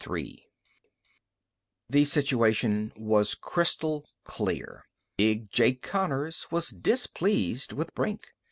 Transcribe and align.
The 1.87 2.05
situation 2.05 2.91
was 2.95 3.35
crystal 3.35 4.09
clear. 4.23 4.87
Big 5.15 5.51
Jake 5.51 5.83
Connors 5.83 6.47
was 6.49 6.69
displeased 6.69 7.71
with 7.71 7.93
Brink. 7.93 8.33